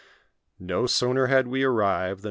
"No 0.57 0.87
sooner 0.87 1.27
had 1.27 1.45
we 1.45 1.61
arrived 1.63 2.09
that 2.09 2.13
M. 2.13 2.19